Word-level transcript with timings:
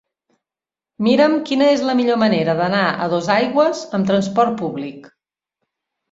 Mira'm 1.07 1.33
quina 1.49 1.65
és 1.73 1.83
la 1.89 1.93
millor 1.99 2.17
manera 2.23 2.55
d'anar 2.59 2.85
a 3.03 3.09
Dosaigües 3.11 3.83
amb 3.99 4.09
transport 4.13 4.57
públic. 4.63 5.05